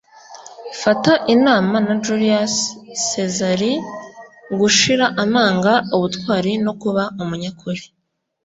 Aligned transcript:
fata 0.81 1.13
inama 1.33 1.75
na 1.87 1.93
julius 2.03 2.55
sezari 3.07 3.71
gushira 4.59 5.05
amanga, 5.23 5.73
ubutwari 5.95 6.51
no 6.65 6.73
kuba 6.81 7.03
umunyakuri 7.23 7.81